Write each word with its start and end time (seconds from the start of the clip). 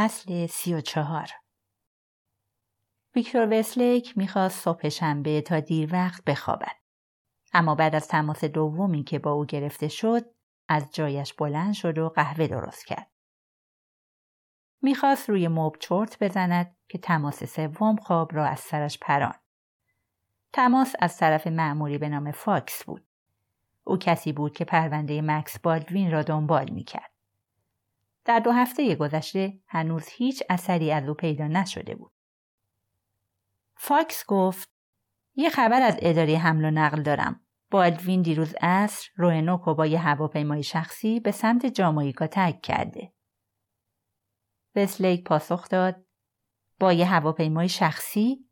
فصل 0.00 0.46
سی 0.46 0.74
و 0.74 0.80
چهار 0.80 1.28
ویکتور 3.14 3.58
وسلیک 3.58 4.18
می‌خواست 4.18 4.64
صبح 4.64 4.88
شنبه 4.88 5.40
تا 5.40 5.60
دیر 5.60 5.88
وقت 5.92 6.24
بخوابد. 6.24 6.76
اما 7.52 7.74
بعد 7.74 7.94
از 7.94 8.08
تماس 8.08 8.44
دومی 8.44 9.04
که 9.04 9.18
با 9.18 9.32
او 9.32 9.46
گرفته 9.46 9.88
شد 9.88 10.24
از 10.68 10.90
جایش 10.92 11.34
بلند 11.34 11.74
شد 11.74 11.98
و 11.98 12.08
قهوه 12.08 12.46
درست 12.46 12.86
کرد. 12.86 13.10
می‌خواست 14.82 15.30
روی 15.30 15.48
مبل 15.48 15.76
چرت 15.80 16.22
بزند 16.22 16.76
که 16.88 16.98
تماس 16.98 17.44
سوم 17.44 17.96
خواب 17.96 18.34
را 18.34 18.46
از 18.46 18.60
سرش 18.60 18.98
پراند. 18.98 19.38
تماس 20.52 20.94
از 21.00 21.16
طرف 21.16 21.46
مأموری 21.46 21.98
به 21.98 22.08
نام 22.08 22.30
فاکس 22.30 22.84
بود. 22.84 23.06
او 23.84 23.96
کسی 23.96 24.32
بود 24.32 24.52
که 24.52 24.64
پرونده 24.64 25.22
مکس 25.22 25.58
بالدوین 25.58 26.10
را 26.10 26.22
دنبال 26.22 26.70
می‌کرد. 26.70 27.09
در 28.30 28.38
دو 28.38 28.50
هفته 28.52 28.94
گذشته 28.94 29.60
هنوز 29.66 30.08
هیچ 30.08 30.42
اثری 30.48 30.92
از 30.92 31.08
او 31.08 31.14
پیدا 31.14 31.46
نشده 31.46 31.94
بود. 31.94 32.12
فاکس 33.76 34.24
گفت 34.26 34.68
یه 35.34 35.50
خبر 35.50 35.82
از 35.82 35.96
اداره 36.02 36.38
حمل 36.38 36.64
و 36.64 36.70
نقل 36.70 37.02
دارم. 37.02 37.46
بالدوین 37.70 38.22
دیروز 38.22 38.54
عصر 38.60 39.08
روانوک 39.16 39.64
با 39.64 39.86
یه 39.86 39.98
هواپیمای 39.98 40.62
شخصی 40.62 41.20
به 41.20 41.30
سمت 41.30 41.66
جامایکا 41.66 42.26
ترک 42.26 42.60
کرده. 42.60 43.12
وسلیک 44.76 45.24
پاسخ 45.24 45.68
داد 45.68 46.04
با 46.80 46.92
یه 46.92 47.06
هواپیمای 47.06 47.68
شخصی 47.68 48.48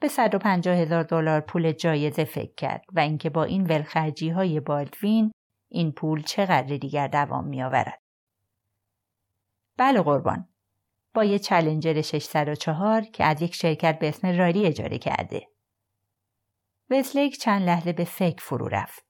به 0.00 0.08
150 0.08 0.76
هزار 0.76 1.02
دلار 1.02 1.40
پول 1.40 1.72
جایزه 1.72 2.24
فکر 2.24 2.54
کرد 2.54 2.84
و 2.92 3.00
اینکه 3.00 3.30
با 3.30 3.44
این 3.44 3.66
ولخرجی 3.66 4.28
های 4.28 4.60
بالدوین 4.60 5.32
این 5.68 5.92
پول 5.92 6.22
چقدر 6.22 6.76
دیگر 6.76 7.08
دوام 7.08 7.46
می 7.46 7.62
آورد. 7.62 7.99
بله 9.80 10.02
قربان 10.02 10.48
با 11.14 11.24
یه 11.24 11.38
چلنجر 11.38 12.00
604 12.00 13.02
که 13.02 13.24
از 13.24 13.42
یک 13.42 13.54
شرکت 13.54 13.98
به 13.98 14.08
اسم 14.08 14.38
راری 14.38 14.66
اجاره 14.66 14.98
کرده. 14.98 15.48
وسلیک 16.90 17.38
چند 17.38 17.62
لحظه 17.62 17.92
به 17.92 18.04
فکر 18.04 18.44
فرو 18.44 18.68
رفت. 18.68 19.04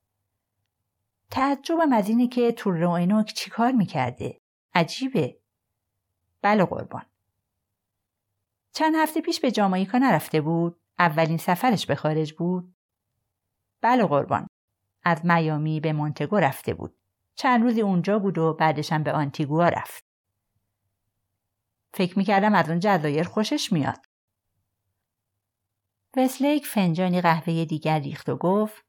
تعجبم 1.30 1.92
از 1.92 2.08
اینه 2.08 2.28
که 2.28 2.52
تو 2.52 2.70
روینوک 2.70 3.32
چیکار 3.32 3.72
می‌کرده؟ 3.72 4.40
عجیبه. 4.74 5.40
بله 6.42 6.64
قربان. 6.64 7.06
چند 8.72 8.94
هفته 8.96 9.20
پیش 9.20 9.40
به 9.40 9.50
جامایکا 9.50 9.98
نرفته 9.98 10.40
بود؟ 10.40 10.80
اولین 10.98 11.38
سفرش 11.38 11.86
به 11.86 11.94
خارج 11.94 12.32
بود؟ 12.32 12.74
بله 13.80 14.06
قربان. 14.06 14.46
از 15.02 15.26
میامی 15.26 15.80
به 15.80 15.92
مونتگو 15.92 16.36
رفته 16.36 16.74
بود. 16.74 16.96
چند 17.34 17.62
روزی 17.62 17.80
اونجا 17.80 18.18
بود 18.18 18.38
و 18.38 18.54
بعدشم 18.54 19.02
به 19.02 19.12
آنتیگوا 19.12 19.68
رفت. 19.68 20.09
فکر 21.92 22.18
می‌کردم 22.18 22.54
از 22.54 22.68
اون 22.68 22.80
جزایر 22.80 23.22
خوشش 23.22 23.72
میاد. 23.72 24.06
وسلیک 26.16 26.66
فنجانی 26.66 27.20
قهوه 27.20 27.64
دیگر 27.64 28.00
ریخت 28.00 28.28
و 28.28 28.36
گفت 28.36 28.84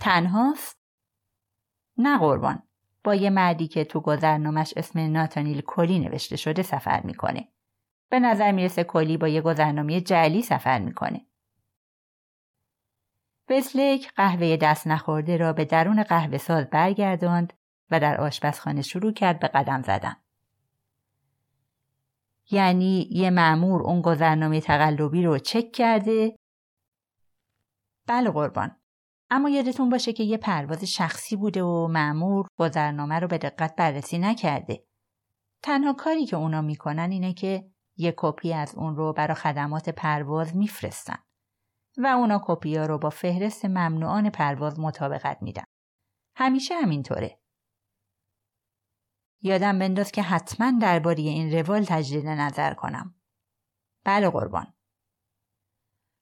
تنهاست؟ 0.00 0.78
نه 1.98 2.18
قربان. 2.18 2.62
با 3.04 3.14
یه 3.14 3.30
مردی 3.30 3.68
که 3.68 3.84
تو 3.84 4.00
گذرنامش 4.00 4.74
اسم 4.76 4.98
ناتانیل 4.98 5.60
کلی 5.60 5.98
نوشته 5.98 6.36
شده 6.36 6.62
سفر 6.62 7.00
می‌کنه. 7.00 7.48
به 8.08 8.20
نظر 8.20 8.52
می‌رسه 8.52 8.84
کلی 8.84 9.16
با 9.16 9.28
یه 9.28 9.40
گذرنامه 9.40 10.00
جعلی 10.00 10.42
سفر 10.42 10.78
می‌کنه. 10.78 11.26
وسلیک 13.50 14.12
قهوه 14.12 14.56
دست 14.56 14.86
نخورده 14.86 15.36
را 15.36 15.52
به 15.52 15.64
درون 15.64 16.02
قهوه 16.02 16.38
ساز 16.38 16.70
برگرداند 16.70 17.52
و 17.90 18.00
در 18.00 18.20
آشپزخانه 18.20 18.82
شروع 18.82 19.12
کرد 19.12 19.38
به 19.38 19.48
قدم 19.48 19.82
زدن. 19.82 20.16
یعنی 22.54 23.08
یه 23.10 23.30
معمور 23.30 23.82
اون 23.82 24.00
گذرنامه 24.00 24.60
تقلبی 24.60 25.22
رو 25.22 25.38
چک 25.38 25.72
کرده. 25.72 26.36
بله 28.08 28.30
قربان. 28.30 28.76
اما 29.30 29.48
یادتون 29.48 29.90
باشه 29.90 30.12
که 30.12 30.24
یه 30.24 30.36
پرواز 30.36 30.84
شخصی 30.84 31.36
بوده 31.36 31.62
و 31.62 31.86
معمور 31.86 32.46
گذرنامه 32.58 33.18
رو 33.18 33.28
به 33.28 33.38
دقت 33.38 33.76
بررسی 33.76 34.18
نکرده. 34.18 34.84
تنها 35.62 35.92
کاری 35.92 36.26
که 36.26 36.36
اونا 36.36 36.62
می‌کنن 36.62 37.10
اینه 37.10 37.34
که 37.34 37.70
یه 37.96 38.14
کپی 38.16 38.52
از 38.52 38.74
اون 38.74 38.96
رو 38.96 39.12
برای 39.12 39.34
خدمات 39.34 39.88
پرواز 39.88 40.56
میفرستن 40.56 41.18
و 41.98 42.06
اونا 42.06 42.42
کپی 42.44 42.76
ها 42.76 42.86
رو 42.86 42.98
با 42.98 43.10
فهرست 43.10 43.64
ممنوعان 43.64 44.30
پرواز 44.30 44.80
مطابقت 44.80 45.38
میدن. 45.42 45.64
همیشه 46.36 46.74
همینطوره. 46.74 47.40
یادم 49.44 49.78
بنداز 49.78 50.12
که 50.12 50.22
حتما 50.22 50.72
درباره 50.82 51.20
این 51.20 51.52
روال 51.52 51.84
تجدید 51.84 52.26
نظر 52.26 52.74
کنم. 52.74 53.14
بله 54.04 54.30
قربان. 54.30 54.74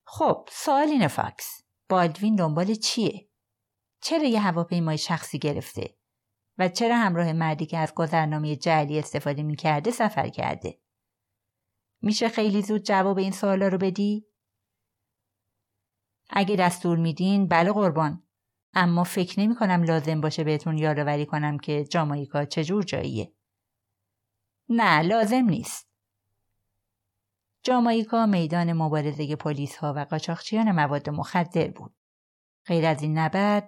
خب 0.05 0.49
سوال 0.53 0.89
اینه 0.89 1.09
فاکس. 1.09 1.63
بالدوین 1.89 2.37
دنبال 2.37 2.75
چیه؟ 2.75 3.29
چرا 4.01 4.25
یه 4.25 4.41
هواپیمای 4.41 4.99
شخصی 4.99 5.39
گرفته؟ 5.39 5.97
و 6.59 6.69
چرا 6.69 6.97
همراه 6.97 7.33
مردی 7.33 7.67
که 7.67 7.79
از 7.79 7.95
گذرنامه 7.95 8.57
جعلی 8.57 8.99
استفاده 8.99 9.43
می‌کرده 9.43 9.91
سفر 9.91 10.29
کرده؟ 10.29 10.81
میشه 12.01 12.29
خیلی 12.29 12.63
زود 12.63 12.83
جواب 12.83 13.19
این 13.19 13.33
سوالا 13.33 13.69
رو 13.69 13.79
بدی؟ 13.79 14.27
اگه 16.31 16.57
دستور 16.57 16.99
میدین 16.99 17.49
بله 17.49 17.73
قربان 17.73 18.23
اما 18.75 19.05
فکر 19.05 19.41
نمی 19.41 19.55
کنم 19.55 19.83
لازم 19.83 20.21
باشه 20.21 20.45
بهتون 20.45 20.79
یادآوری 20.79 21.27
کنم 21.27 21.59
که 21.59 21.85
جامایکا 21.85 22.45
چجور 22.45 22.83
جاییه. 22.83 23.33
نه 24.69 25.03
لازم 25.03 25.45
نیست. 25.45 25.89
جامایکا 27.63 28.27
میدان 28.27 28.73
مبارزه 28.73 29.37
پلیس 29.37 29.77
ها 29.77 29.93
و 29.97 30.05
قاچاقچیان 30.05 30.73
مواد 30.73 31.11
مخدر 31.11 31.71
بود. 31.71 31.95
غیر 32.67 32.87
از 32.87 33.03
این 33.03 33.19
نبرد 33.19 33.67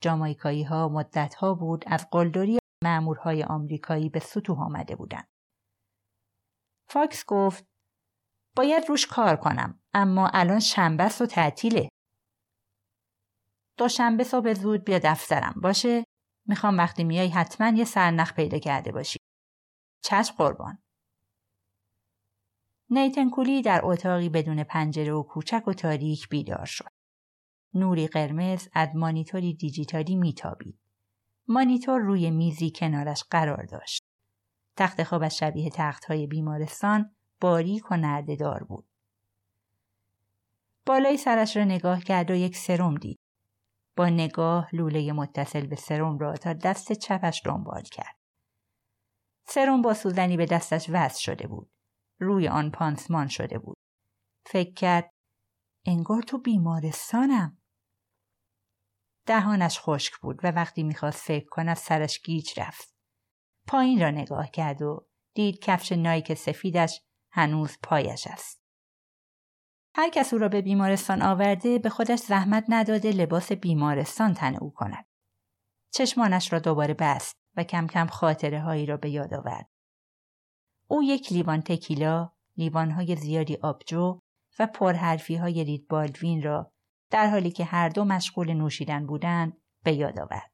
جامایکایی 0.00 0.62
ها 0.62 0.88
مدت 0.88 1.34
ها 1.34 1.54
بود 1.54 1.84
از 1.86 2.06
قلدری 2.10 2.58
معمورهای 2.84 3.44
آمریکایی 3.44 4.08
به 4.08 4.20
سطوح 4.20 4.60
آمده 4.60 4.96
بودند. 4.96 5.28
فاکس 6.88 7.24
گفت 7.26 7.66
باید 8.56 8.84
روش 8.88 9.06
کار 9.06 9.36
کنم 9.36 9.80
اما 9.94 10.30
الان 10.32 10.60
شنبه 10.60 11.10
و 11.20 11.26
تعطیله. 11.26 11.88
دوشنبه 13.76 14.24
صبح 14.24 14.54
زود 14.54 14.84
بیا 14.84 14.98
دفترم. 14.98 15.54
باشه؟ 15.62 16.04
می‌خوام 16.46 16.78
وقتی 16.78 17.04
میای 17.04 17.28
حتما 17.28 17.68
یه 17.78 17.84
سرنخ 17.84 18.32
پیدا 18.32 18.58
کرده 18.58 18.92
باشی. 18.92 19.18
چشم 20.02 20.34
قربان. 20.38 20.78
نیتن 22.90 23.30
کولی 23.30 23.62
در 23.62 23.80
اتاقی 23.84 24.28
بدون 24.28 24.64
پنجره 24.64 25.12
و 25.12 25.22
کوچک 25.22 25.68
و 25.68 25.72
تاریک 25.72 26.28
بیدار 26.28 26.64
شد. 26.64 26.88
نوری 27.74 28.06
قرمز 28.06 28.68
از 28.72 28.88
مانیتوری 28.94 29.54
دیجیتالی 29.54 30.16
میتابید. 30.16 30.78
مانیتور 31.48 32.00
روی 32.00 32.30
میزی 32.30 32.70
کنارش 32.70 33.24
قرار 33.30 33.64
داشت. 33.64 34.02
تخت 34.76 35.02
خوابش 35.02 35.40
شبیه 35.40 35.70
تختهای 35.70 36.26
بیمارستان 36.26 37.16
باریک 37.40 37.90
و 37.90 37.96
نردهدار 37.96 38.64
بود. 38.64 38.86
بالای 40.86 41.16
سرش 41.16 41.56
را 41.56 41.64
نگاه 41.64 42.00
کرد 42.00 42.30
و 42.30 42.34
یک 42.34 42.56
سرم 42.56 42.94
دید. 42.94 43.23
با 43.96 44.08
نگاه 44.08 44.74
لوله 44.74 45.12
متصل 45.12 45.66
به 45.66 45.76
سرم 45.76 46.18
را 46.18 46.36
تا 46.36 46.52
دست 46.52 46.92
چپش 46.92 47.42
دنبال 47.44 47.82
کرد. 47.82 48.16
سرم 49.46 49.82
با 49.82 49.94
سوزنی 49.94 50.36
به 50.36 50.46
دستش 50.46 50.90
وصل 50.92 51.20
شده 51.20 51.46
بود. 51.46 51.70
روی 52.20 52.48
آن 52.48 52.70
پانسمان 52.70 53.28
شده 53.28 53.58
بود. 53.58 53.76
فکر 54.46 54.74
کرد 54.74 55.10
انگار 55.86 56.22
تو 56.22 56.38
بیمارستانم. 56.38 57.58
دهانش 59.26 59.80
خشک 59.80 60.12
بود 60.22 60.40
و 60.44 60.50
وقتی 60.50 60.82
می‌خواست 60.82 61.22
فکر 61.22 61.48
کند 61.48 61.76
سرش 61.76 62.22
گیج 62.22 62.60
رفت. 62.60 62.94
پایین 63.66 64.00
را 64.00 64.10
نگاه 64.10 64.50
کرد 64.50 64.82
و 64.82 65.08
دید 65.34 65.58
کفش 65.58 65.92
نایک 65.92 66.34
سفیدش 66.34 67.00
هنوز 67.30 67.76
پایش 67.82 68.26
است. 68.26 68.63
هر 69.96 70.08
کس 70.08 70.32
او 70.32 70.38
را 70.38 70.48
به 70.48 70.62
بیمارستان 70.62 71.22
آورده 71.22 71.78
به 71.78 71.88
خودش 71.88 72.18
زحمت 72.18 72.64
نداده 72.68 73.10
لباس 73.10 73.52
بیمارستان 73.52 74.34
تن 74.34 74.56
او 74.56 74.70
کند. 74.70 75.06
چشمانش 75.90 76.52
را 76.52 76.58
دوباره 76.58 76.94
بست 76.94 77.36
و 77.56 77.64
کم 77.64 77.86
کم 77.86 78.06
خاطره 78.06 78.60
هایی 78.60 78.86
را 78.86 78.96
به 78.96 79.10
یاد 79.10 79.34
آورد. 79.34 79.68
او 80.88 81.02
یک 81.02 81.32
لیوان 81.32 81.62
تکیلا، 81.62 82.32
لیوان 82.56 82.90
های 82.90 83.16
زیادی 83.16 83.56
آبجو 83.56 84.20
و 84.58 84.66
پرحرفی 84.66 85.36
های 85.36 85.64
رید 85.64 85.88
بالدوین 85.88 86.42
را 86.42 86.72
در 87.10 87.26
حالی 87.26 87.50
که 87.50 87.64
هر 87.64 87.88
دو 87.88 88.04
مشغول 88.04 88.52
نوشیدن 88.52 89.06
بودند 89.06 89.56
به 89.82 89.92
یاد 89.92 90.18
آورد. 90.18 90.52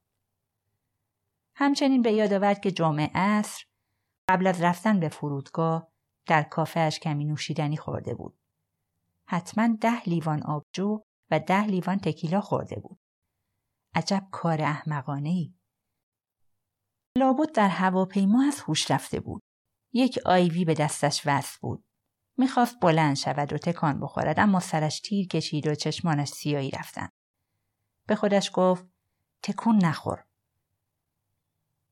همچنین 1.55 2.03
به 2.03 2.13
یاد 2.13 2.33
آورد 2.33 2.61
که 2.61 2.71
جمعه 2.71 3.11
عصر 3.15 3.65
قبل 4.29 4.47
از 4.47 4.63
رفتن 4.63 5.01
به 5.01 5.09
فرودگاه 5.09 5.89
در 6.27 6.43
کافهش 6.43 6.99
کمی 6.99 7.25
نوشیدنی 7.25 7.77
خورده 7.77 8.15
بود. 8.15 8.40
حتما 9.31 9.77
ده 9.81 10.03
لیوان 10.03 10.43
آبجو 10.43 11.01
و 11.31 11.39
ده 11.39 11.65
لیوان 11.65 11.99
تکیلا 11.99 12.41
خورده 12.41 12.81
بود. 12.81 13.01
عجب 13.95 14.29
کار 14.33 14.63
احمقانه 14.63 15.29
ای. 15.29 15.55
لابد 17.19 17.53
در 17.53 17.69
هواپیما 17.69 18.45
از 18.45 18.61
هوش 18.61 18.91
رفته 18.91 19.21
بود. 19.21 19.43
یک 19.93 20.19
آیوی 20.27 20.65
به 20.65 20.75
دستش 20.75 21.23
وصل 21.27 21.59
بود. 21.61 21.85
می‌خواست 22.39 22.81
بلند 22.81 23.17
شود 23.17 23.53
و 23.53 23.59
تکان 23.59 24.01
بخورد 24.01 24.41
اما 24.41 24.61
سرش 24.61 25.01
تیر 25.01 25.27
کشید 25.27 25.67
و 25.67 25.75
چشمانش 25.75 26.29
سیایی 26.29 26.71
رفتن. 26.71 27.09
به 28.07 28.17
خودش 28.17 28.51
گفت 28.55 28.87
تکون 29.43 29.85
نخور. 29.85 30.25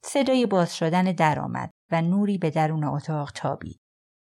صدای 0.05 0.47
باز 0.47 0.77
شدن 0.77 1.05
در 1.05 1.41
آمد 1.41 1.71
و 1.91 2.03
نوری 2.03 2.39
به 2.39 2.51
درون 2.51 2.85
اتاق 2.85 3.31
تابید. 3.31 3.81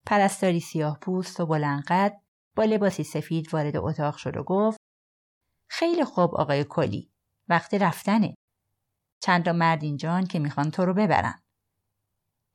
پرستاری 0.06 0.60
سیاه 0.60 0.98
پوست 0.98 1.40
و 1.40 1.46
بلندقد 1.46 2.20
با 2.56 2.64
لباسی 2.64 3.04
سفید 3.04 3.54
وارد 3.54 3.76
اتاق 3.76 4.16
شد 4.16 4.36
و 4.36 4.42
گفت 4.42 4.80
خیلی 5.68 6.04
خوب 6.04 6.34
آقای 6.34 6.64
کلی 6.64 7.10
وقت 7.48 7.74
رفتنه. 7.74 8.34
چند 9.20 9.44
تا 9.44 9.52
مرد 9.52 9.82
اینجان 9.82 10.26
که 10.26 10.38
می‌خوان 10.38 10.70
تو 10.70 10.84
رو 10.84 10.94
ببرن. 10.94 11.42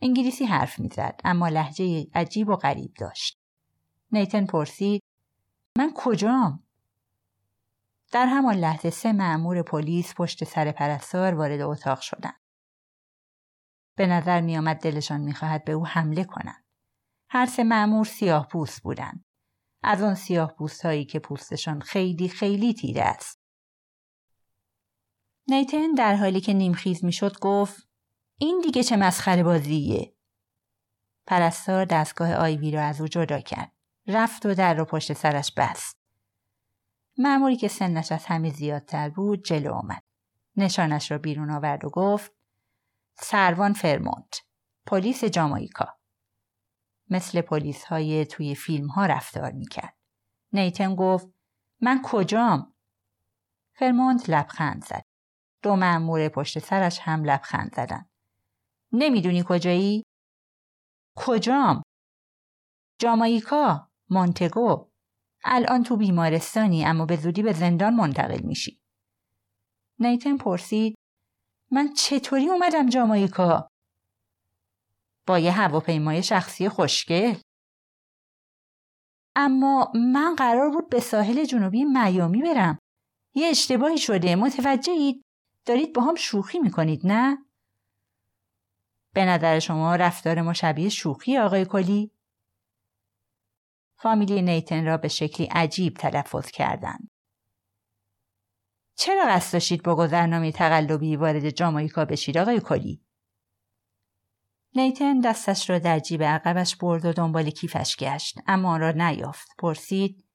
انگلیسی 0.01 0.45
حرف 0.45 0.79
می‌زد 0.79 1.21
اما 1.23 1.47
لحجه 1.47 2.07
عجیب 2.13 2.49
و 2.49 2.55
غریب 2.55 2.93
داشت. 2.93 3.37
نیتن 4.11 4.45
پرسید 4.45 5.03
من 5.77 5.93
کجام؟ 5.95 6.63
در 8.11 8.25
همان 8.25 8.55
لحظه 8.55 8.89
سه 8.89 9.13
مأمور 9.13 9.61
پلیس 9.61 10.13
پشت 10.13 10.43
سر 10.43 10.71
پرستار 10.71 11.35
وارد 11.35 11.61
اتاق 11.61 11.99
شدند. 11.99 12.41
به 13.95 14.07
نظر 14.07 14.41
میآمد 14.41 14.77
دلشان 14.77 15.21
می‌خواهد 15.21 15.65
به 15.65 15.71
او 15.71 15.87
حمله 15.87 16.23
کنند. 16.23 16.65
هر 17.29 17.45
سه 17.45 17.63
مأمور 17.63 18.05
سیاه 18.05 18.47
پوست 18.47 18.81
بودند. 18.81 19.24
از 19.87 20.01
آن 20.01 20.15
سیاه 20.15 20.55
هایی 20.83 21.05
که 21.05 21.19
پوستشان 21.19 21.81
خیلی 21.81 22.29
خیلی 22.29 22.73
تیره 22.73 23.01
است. 23.01 23.41
نیتن 25.47 25.91
در 25.91 26.15
حالی 26.15 26.41
که 26.41 26.53
نیمخیز 26.53 27.05
می‌شد 27.05 27.39
گفت 27.39 27.87
این 28.37 28.61
دیگه 28.63 28.83
چه 28.83 28.97
مسخره 28.97 29.43
بازیه؟ 29.43 30.15
پرستار 31.27 31.85
دستگاه 31.85 32.33
آیوی 32.33 32.71
را 32.71 32.81
از 32.81 33.01
او 33.01 33.07
جدا 33.07 33.39
کرد. 33.39 33.71
رفت 34.07 34.45
و 34.45 34.53
در 34.53 34.73
را 34.73 34.85
پشت 34.85 35.13
سرش 35.13 35.53
بست. 35.57 35.99
معموری 37.17 37.55
که 37.55 37.67
سنش 37.67 38.11
از 38.11 38.25
همه 38.25 38.49
زیادتر 38.49 39.09
بود 39.09 39.43
جلو 39.43 39.73
آمد. 39.73 40.03
نشانش 40.57 41.11
را 41.11 41.17
بیرون 41.17 41.51
آورد 41.51 41.85
و 41.85 41.89
گفت 41.89 42.31
سروان 43.15 43.73
فرمونت 43.73 44.41
پلیس 44.85 45.23
جامایکا 45.23 45.97
مثل 47.09 47.41
پلیس 47.41 47.83
های 47.83 48.25
توی 48.25 48.55
فیلم 48.55 48.87
ها 48.87 49.05
رفتار 49.05 49.51
می‌کرد. 49.51 49.97
نیتن 50.53 50.95
گفت 50.95 51.27
من 51.81 52.01
کجام؟ 52.03 52.73
فرمونت 53.73 54.29
لبخند 54.29 54.85
زد. 54.85 55.05
دو 55.61 55.75
مأمور 55.75 56.29
پشت 56.29 56.59
سرش 56.59 56.99
هم 56.99 57.23
لبخند 57.23 57.75
زدن. 57.75 58.05
نمی‌دونی 58.91 59.43
کجایی؟ 59.47 60.03
کجام؟ 61.15 61.81
جامایکا 62.99 63.89
مونتگو. 64.09 64.89
الان 65.43 65.83
تو 65.83 65.97
بیمارستانی 65.97 66.85
اما 66.85 67.05
به 67.05 67.15
زودی 67.15 67.43
به 67.43 67.53
زندان 67.53 67.95
منتقل 67.95 68.41
میشی. 68.41 68.79
نیتن 69.99 70.37
پرسید 70.37 70.95
من 71.71 71.93
چطوری 71.93 72.49
اومدم 72.49 72.89
جامایکا؟ 72.89 73.67
با 75.27 75.39
یه 75.39 75.51
هواپیمای 75.51 76.23
شخصی 76.23 76.69
خوشگل. 76.69 77.35
اما 79.35 79.91
من 80.13 80.35
قرار 80.35 80.69
بود 80.69 80.89
به 80.89 80.99
ساحل 80.99 81.45
جنوبی 81.45 81.83
میامی 81.83 82.41
برم. 82.41 82.79
یه 83.33 83.47
اشتباهی 83.47 83.97
شده. 83.97 84.35
متوجهید؟ 84.35 85.25
دارید 85.65 85.93
با 85.93 86.01
هم 86.01 86.15
شوخی 86.15 86.59
می‌کنید 86.59 87.01
نه؟ 87.03 87.45
به 89.13 89.25
نظر 89.25 89.59
شما 89.59 89.95
رفتار 89.95 90.41
ما 90.41 90.53
شبیه 90.53 90.89
شوخی 90.89 91.37
آقای 91.37 91.65
کلی؟ 91.65 92.11
فامیلی 93.97 94.41
نیتن 94.41 94.85
را 94.85 94.97
به 94.97 95.07
شکلی 95.07 95.47
عجیب 95.47 95.93
تلفظ 95.93 96.51
کردند. 96.51 97.09
چرا 98.95 99.25
قصد 99.27 99.53
داشتید 99.53 99.83
با 99.83 99.95
گذرنامه 99.95 100.51
تقلبی 100.51 101.15
وارد 101.15 101.49
جامایکا 101.49 102.05
بشید 102.05 102.37
آقای 102.37 102.59
کلی؟ 102.59 103.04
نیتن 104.75 105.19
دستش 105.19 105.69
را 105.69 105.79
در 105.79 105.99
جیب 105.99 106.23
عقبش 106.23 106.75
برد 106.75 107.05
و 107.05 107.13
دنبال 107.13 107.49
کیفش 107.49 107.95
گشت. 107.95 108.39
اما 108.47 108.69
آن 108.69 108.79
را 108.79 108.91
نیافت. 108.91 109.47
پرسید 109.57 110.25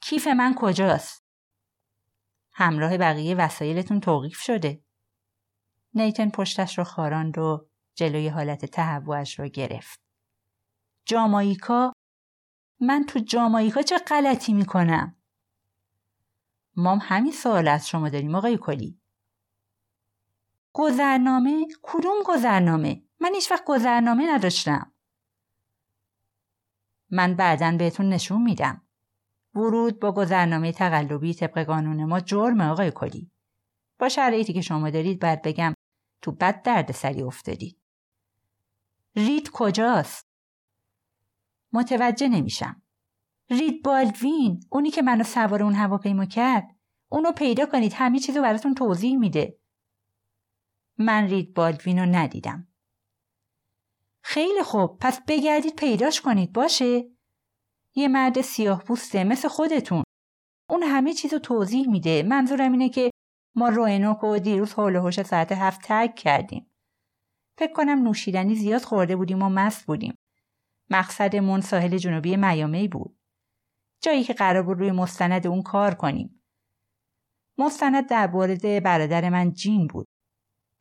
کیف 0.00 0.26
من 0.26 0.54
کجاست؟ 0.54 1.24
همراه 2.52 2.98
بقیه 2.98 3.34
وسایلتون 3.34 4.00
توقیف 4.00 4.38
شده. 4.38 4.82
نیتن 5.94 6.30
پشتش 6.30 6.78
را 6.78 6.84
خاراند 6.84 7.38
و 7.38 7.68
جلوی 7.94 8.28
حالت 8.28 8.64
تهوعش 8.64 9.38
را 9.38 9.46
گرفت. 9.46 10.00
جامایکا 11.04 11.92
من 12.80 13.04
تو 13.08 13.18
جامایکا 13.18 13.82
چه 13.82 13.98
غلطی 13.98 14.52
می‌کنم؟ 14.52 15.16
مام 16.76 16.98
همین 17.02 17.32
سوال 17.32 17.68
از 17.68 17.88
شما 17.88 18.08
داریم 18.08 18.34
آقای 18.34 18.58
کلی. 18.58 19.00
گذرنامه؟ 20.72 21.66
کدوم 21.82 22.16
گذرنامه؟ 22.26 23.07
من 23.20 23.34
هیچ 23.34 23.50
وقت 23.50 23.64
گذرنامه 23.66 24.34
نداشتم. 24.34 24.92
من 27.10 27.34
بعدا 27.34 27.76
بهتون 27.78 28.08
نشون 28.08 28.42
میدم. 28.42 28.82
ورود 29.54 30.00
با 30.00 30.12
گذرنامه 30.12 30.72
تقلبی 30.72 31.34
طبق 31.34 31.64
قانون 31.64 32.04
ما 32.04 32.20
جرم 32.20 32.60
آقای 32.60 32.92
کلی. 32.94 33.30
با 33.98 34.08
شرایطی 34.08 34.52
که 34.52 34.60
شما 34.60 34.90
دارید 34.90 35.20
بعد 35.20 35.42
بگم 35.42 35.74
تو 36.22 36.32
بد 36.32 36.62
درد 36.62 36.92
سری 36.92 37.22
افتادید. 37.22 37.78
رید 39.16 39.50
کجاست؟ 39.50 40.26
متوجه 41.72 42.28
نمیشم. 42.28 42.82
رید 43.50 43.82
بالدوین 43.82 44.60
اونی 44.70 44.90
که 44.90 45.02
منو 45.02 45.24
سوار 45.24 45.62
اون 45.62 45.74
هواپیما 45.74 46.24
کرد. 46.24 46.68
اونو 47.08 47.32
پیدا 47.32 47.66
کنید 47.66 47.92
همه 47.96 48.18
چیزو 48.18 48.42
براتون 48.42 48.74
توضیح 48.74 49.18
میده. 49.18 49.58
من 50.98 51.24
رید 51.24 51.54
بالدوین 51.54 51.98
رو 51.98 52.06
ندیدم. 52.06 52.67
خیلی 54.30 54.62
خوب. 54.62 54.98
پس 55.00 55.20
بگردید 55.28 55.76
پیداش 55.76 56.20
کنید. 56.20 56.52
باشه. 56.52 57.04
یه 57.94 58.08
مرد 58.08 58.40
سیاه 58.40 58.82
پوسته 58.82 59.24
مثل 59.24 59.48
خودتون. 59.48 60.02
اون 60.70 60.82
همه 60.82 61.12
چیز 61.12 61.32
رو 61.32 61.38
توضیح 61.38 61.88
میده. 61.90 62.22
منظورم 62.22 62.72
اینه 62.72 62.88
که 62.88 63.10
ما 63.56 63.68
روینوک 63.68 64.24
و 64.24 64.38
دیروز 64.38 64.74
حول 64.74 64.96
هوش 64.96 65.22
ساعت 65.22 65.52
هفت 65.52 65.80
تگ 65.84 66.14
کردیم. 66.14 66.70
فکر 67.58 67.72
کنم 67.72 68.02
نوشیدنی 68.02 68.54
زیاد 68.54 68.82
خورده 68.82 69.16
بودیم 69.16 69.42
و 69.42 69.48
مست 69.48 69.86
بودیم. 69.86 70.14
مقصدمون 70.90 71.60
ساحل 71.60 71.96
جنوبی 71.96 72.36
میامی 72.36 72.88
بود. 72.88 73.18
جایی 74.02 74.24
که 74.24 74.32
قرار 74.32 74.62
بود 74.62 74.78
روی 74.78 74.90
مستند 74.90 75.46
اون 75.46 75.62
کار 75.62 75.94
کنیم. 75.94 76.42
مستند 77.58 78.08
در 78.08 78.30
مورد 78.30 78.82
برادر 78.82 79.28
من 79.28 79.52
جین 79.52 79.86
بود. 79.86 80.06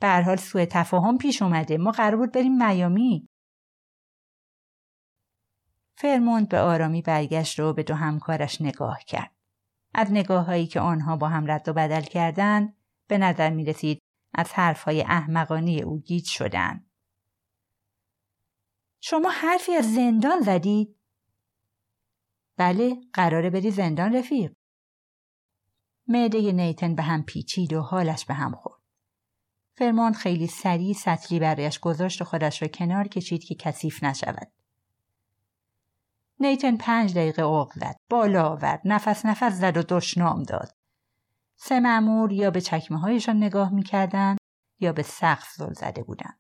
به 0.01 0.23
حال 0.23 0.35
سوء 0.37 0.65
تفاهم 0.65 1.17
پیش 1.17 1.41
اومده. 1.41 1.77
ما 1.77 1.91
قرار 1.91 2.15
بود 2.15 2.31
بریم 2.31 2.67
میامی. 2.67 3.29
فرموند 5.99 6.49
به 6.49 6.59
آرامی 6.59 7.01
برگشت 7.01 7.59
و 7.59 7.73
به 7.73 7.83
دو 7.83 7.93
همکارش 7.93 8.61
نگاه 8.61 8.99
کرد. 8.99 9.35
از 9.93 10.11
نگاه 10.11 10.45
هایی 10.45 10.67
که 10.67 10.79
آنها 10.79 11.17
با 11.17 11.29
هم 11.29 11.51
رد 11.51 11.69
و 11.69 11.73
بدل 11.73 12.01
کردند 12.01 12.77
به 13.07 13.17
نظر 13.17 13.49
می 13.49 13.65
رسید 13.65 13.99
از 14.33 14.53
حرفهای 14.53 15.01
احمقانی 15.01 15.81
او 15.81 16.01
گیج 16.01 16.27
شدند. 16.27 16.91
شما 19.01 19.29
حرفی 19.29 19.75
از 19.75 19.93
زندان 19.93 20.41
زدید؟ 20.41 20.95
بله 22.57 22.95
قراره 23.13 23.49
بری 23.49 23.71
زندان 23.71 24.15
رفیق. 24.15 24.53
معده 26.07 26.51
نیتن 26.51 26.95
به 26.95 27.03
هم 27.03 27.23
پیچید 27.23 27.73
و 27.73 27.81
حالش 27.81 28.25
به 28.25 28.33
هم 28.33 28.51
خورد. 28.51 28.81
فرمان 29.77 30.13
خیلی 30.13 30.47
سریع 30.47 30.93
سطلی 30.93 31.39
برایش 31.39 31.79
گذاشت 31.79 32.21
و 32.21 32.25
خودش 32.25 32.61
را 32.61 32.67
کنار 32.67 33.07
کشید 33.07 33.43
که 33.43 33.55
کثیف 33.55 34.03
نشود. 34.03 34.56
نیتن 36.39 36.77
پنج 36.77 37.13
دقیقه 37.13 37.41
اوق 37.41 37.73
زد. 37.73 37.95
بالا 38.09 38.49
آورد. 38.49 38.81
نفس 38.85 39.25
نفس 39.25 39.53
زد 39.53 39.77
و 39.77 39.83
دشنام 39.89 40.43
داد. 40.43 40.77
سه 41.55 41.79
معمور 41.79 42.31
یا 42.31 42.51
به 42.51 42.61
چکمه 42.61 42.99
هایشان 42.99 43.37
نگاه 43.37 43.73
می‌کردن 43.73 44.35
یا 44.79 44.93
به 44.93 45.03
سقف 45.03 45.51
زل 45.55 45.73
زده 45.73 46.03
بودن. 46.03 46.33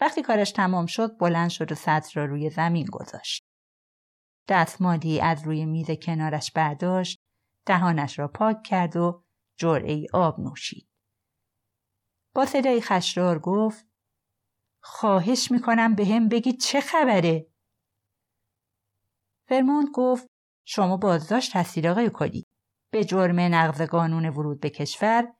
وقتی 0.00 0.22
کارش 0.22 0.52
تمام 0.52 0.86
شد 0.86 1.18
بلند 1.18 1.50
شد 1.50 1.72
و 1.72 1.74
سطر 1.74 2.20
را 2.20 2.26
روی 2.26 2.50
زمین 2.50 2.86
گذاشت. 2.92 3.44
دستمالی 4.48 5.20
از 5.20 5.42
روی 5.42 5.66
میز 5.66 5.90
کنارش 5.90 6.52
برداشت 6.52 7.18
دهانش 7.66 8.18
را 8.18 8.28
پاک 8.28 8.62
کرد 8.62 8.96
و 8.96 9.24
جرعه 9.56 10.06
آب 10.12 10.40
نوشید. 10.40 10.88
با 12.34 12.46
صدای 12.46 12.80
خشدار 12.80 13.38
گفت 13.38 13.86
خواهش 14.80 15.50
می‌کنم 15.50 15.94
به 15.94 16.06
هم 16.06 16.28
بگید 16.28 16.60
چه 16.60 16.80
خبره؟ 16.80 17.49
فرموند 19.50 19.88
گفت 19.94 20.26
شما 20.66 20.96
بازداشت 20.96 21.56
هستید 21.56 21.86
آقای 21.86 22.10
کلی 22.10 22.46
به 22.92 23.04
جرم 23.04 23.40
نقض 23.40 23.82
قانون 23.82 24.28
ورود 24.28 24.60
به 24.60 24.70
کشور 24.70 25.32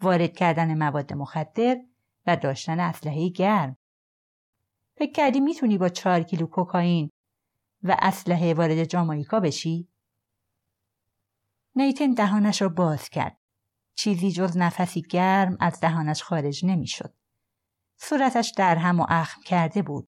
وارد 0.00 0.36
کردن 0.36 0.78
مواد 0.78 1.12
مخدر 1.12 1.76
و 2.26 2.36
داشتن 2.36 2.80
اسلحه 2.80 3.28
گرم 3.28 3.76
فکر 4.98 5.12
کردی 5.12 5.40
می‌تونی 5.40 5.78
با 5.78 5.88
چهار 5.88 6.22
کیلو 6.22 6.46
کوکائین 6.46 7.10
و 7.82 7.96
اسلحه 7.98 8.54
وارد 8.54 8.84
جامایکا 8.84 9.40
بشی؟ 9.40 9.88
نیتن 11.76 12.10
دهانش 12.10 12.62
را 12.62 12.68
باز 12.68 13.08
کرد. 13.08 13.38
چیزی 13.94 14.32
جز 14.32 14.56
نفسی 14.56 15.02
گرم 15.02 15.56
از 15.60 15.80
دهانش 15.80 16.22
خارج 16.22 16.64
نمی‌شد. 16.64 17.14
صورتش 18.00 18.52
در 18.56 18.76
هم 18.76 19.00
و 19.00 19.06
اخم 19.08 19.42
کرده 19.42 19.82
بود. 19.82 20.08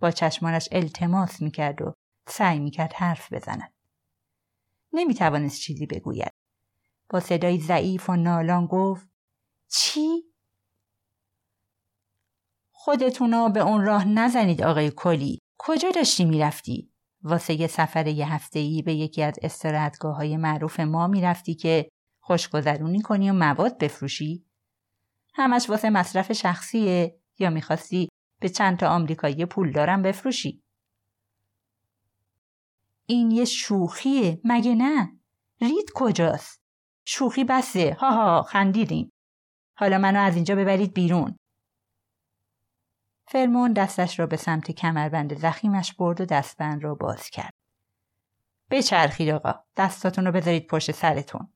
با 0.00 0.10
چشمانش 0.10 0.68
التماس 0.72 1.42
می‌کرد 1.42 1.82
و 1.82 1.94
سعی 2.28 2.58
می‌کرد 2.58 2.92
حرف 2.92 3.32
بزند. 3.32 3.72
نمی‌توانست 4.92 5.60
چیزی 5.60 5.86
بگوید. 5.86 6.32
با 7.08 7.20
صدای 7.20 7.60
ضعیف 7.60 8.10
و 8.10 8.16
نالان 8.16 8.66
گفت 8.66 9.08
چی؟ 9.68 10.22
خودتونا 12.72 13.48
به 13.48 13.60
اون 13.60 13.84
راه 13.84 14.04
نزنید 14.08 14.62
آقای 14.62 14.92
کلی. 14.96 15.38
کجا 15.58 15.90
داشتی 15.90 16.24
می‌رفتی؟ 16.24 16.92
واسه 17.22 17.54
یه 17.54 17.66
سفر 17.66 18.06
یه 18.06 18.32
هفته 18.32 18.82
به 18.84 18.94
یکی 18.94 19.22
از 19.22 19.34
استراحتگاه 19.42 20.16
های 20.16 20.36
معروف 20.36 20.80
ما 20.80 21.06
می‌رفتی 21.06 21.54
که 21.54 21.88
خوشگذرونی 22.20 23.02
کنی 23.02 23.30
و 23.30 23.32
مواد 23.32 23.78
بفروشی؟ 23.78 24.46
همش 25.34 25.70
واسه 25.70 25.90
مصرف 25.90 26.32
شخصیه 26.32 27.20
یا 27.38 27.50
می‌خواستی 27.50 28.08
به 28.40 28.48
چند 28.48 28.78
تا 28.78 28.88
آمریکایی 28.88 29.44
پول 29.44 29.72
دارم 29.72 30.02
بفروشی؟ 30.02 30.62
این 33.10 33.30
یه 33.30 33.44
شوخیه 33.44 34.40
مگه 34.44 34.74
نه؟ 34.74 35.12
رید 35.60 35.90
کجاست؟ 35.94 36.62
شوخی 37.04 37.44
بسه 37.44 37.96
ها 38.00 38.10
ها 38.10 38.42
خندیدیم 38.42 39.12
حالا 39.74 39.98
منو 39.98 40.20
از 40.20 40.34
اینجا 40.34 40.54
ببرید 40.54 40.94
بیرون 40.94 41.36
فرمون 43.26 43.72
دستش 43.72 44.18
را 44.18 44.26
به 44.26 44.36
سمت 44.36 44.70
کمربند 44.70 45.38
زخیمش 45.38 45.94
برد 45.94 46.20
و 46.20 46.24
دستبند 46.24 46.84
را 46.84 46.94
باز 46.94 47.30
کرد. 47.30 47.54
بچرخید 48.70 49.28
آقا. 49.28 49.54
دستاتون 49.76 50.26
رو 50.26 50.32
بذارید 50.32 50.66
پشت 50.66 50.92
سرتون. 50.92 51.52